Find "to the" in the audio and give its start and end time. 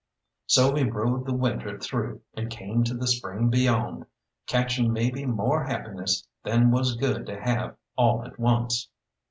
2.85-3.05